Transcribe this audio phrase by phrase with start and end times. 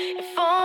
[0.00, 0.57] If only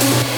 [0.00, 0.29] Thank